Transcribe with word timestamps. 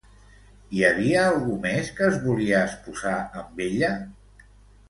Hi 0.77 0.79
havia 0.87 1.25
algú 1.33 1.57
més 1.67 1.91
que 1.99 2.07
es 2.13 2.17
volia 2.25 2.65
esposar 2.71 3.15
amb 3.43 3.63
ella? 3.67 3.93